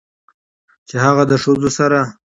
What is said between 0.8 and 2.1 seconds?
چې هغه د ښځو سره